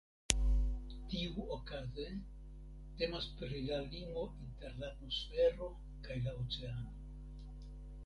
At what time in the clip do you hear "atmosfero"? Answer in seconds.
4.93-5.73